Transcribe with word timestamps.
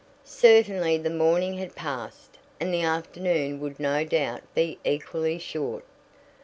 Certainly 0.25 0.97
the 0.97 1.11
morning 1.11 1.59
had 1.59 1.75
passed 1.75 2.39
and 2.59 2.73
the 2.73 2.81
afternoon 2.81 3.59
would 3.59 3.79
no 3.79 4.03
doubt 4.03 4.41
be 4.55 4.79
equally 4.83 5.37
short. 5.37 5.83